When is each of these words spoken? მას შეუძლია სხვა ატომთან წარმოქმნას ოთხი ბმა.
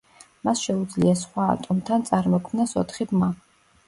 მას 0.47 0.61
შეუძლია 0.67 1.11
სხვა 1.19 1.45
ატომთან 1.55 2.05
წარმოქმნას 2.07 2.73
ოთხი 2.85 3.07
ბმა. 3.13 3.29